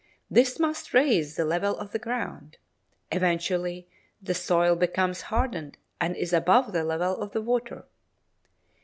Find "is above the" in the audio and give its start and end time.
6.15-6.83